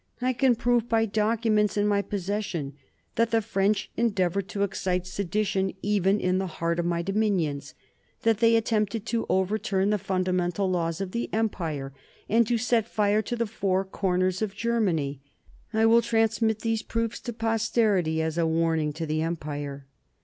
I 0.19 0.33
can 0.33 0.55
prove, 0.55 0.89
by 0.89 1.05
documents 1.05 1.77
in 1.77 1.85
my 1.85 2.01
possession, 2.01 2.73
that 3.17 3.29
the 3.29 3.39
French 3.39 3.91
endeavoured 3.95 4.47
to 4.49 4.63
excite 4.63 5.05
sedition 5.05 5.75
even 5.83 6.19
in 6.19 6.39
the 6.39 6.47
heart 6.57 6.79
of 6.79 6.87
my 6.87 7.03
dominions, 7.03 7.75
that 8.23 8.39
they 8.39 8.55
attempted 8.55 9.05
to 9.05 9.27
overturn 9.29 9.91
the 9.91 9.99
fundamental 9.99 10.67
laws 10.71 11.01
of 11.01 11.11
the 11.11 11.31
Empire, 11.31 11.93
and 12.27 12.47
to 12.47 12.57
set 12.57 12.87
fire 12.87 13.21
to 13.21 13.35
the 13.35 13.45
four 13.45 13.85
corners 13.85 14.41
of 14.41 14.55
Germany. 14.55 15.21
I 15.71 15.85
will 15.85 16.01
transmit 16.01 16.61
these 16.61 16.81
proofs 16.81 17.19
to 17.19 17.31
posterity, 17.31 18.23
as 18.23 18.39
a 18.39 18.47
warning 18.47 18.93
to 18.93 19.05
the 19.05 19.21
Empire." 19.21 19.85